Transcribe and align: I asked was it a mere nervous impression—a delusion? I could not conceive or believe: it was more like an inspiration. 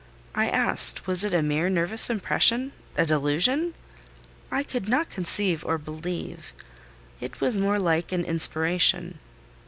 I 0.33 0.49
asked 0.49 1.05
was 1.05 1.23
it 1.23 1.31
a 1.31 1.43
mere 1.43 1.69
nervous 1.69 2.09
impression—a 2.09 3.05
delusion? 3.05 3.75
I 4.49 4.63
could 4.63 4.89
not 4.89 5.11
conceive 5.11 5.63
or 5.63 5.77
believe: 5.77 6.53
it 7.19 7.39
was 7.39 7.59
more 7.59 7.77
like 7.77 8.11
an 8.11 8.25
inspiration. 8.25 9.19